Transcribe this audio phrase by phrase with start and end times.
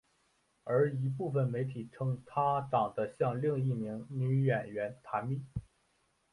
[0.63, 5.43] 而一部分媒体则称她长得像另一名女演员坛蜜。